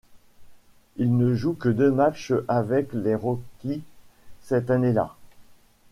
Il 0.97 1.15
ne 1.15 1.35
joue 1.35 1.53
que 1.53 1.69
deux 1.69 1.91
matchs 1.91 2.33
avec 2.47 2.89
les 2.93 3.13
Rockies 3.13 3.83
cette 4.41 4.71
année-là. 4.71 5.13